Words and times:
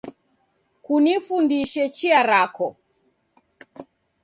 Kunifundishe 0.83 1.83
chia 1.97 2.19
rako 2.29 2.67